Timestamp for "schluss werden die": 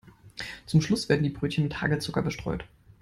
0.81-1.29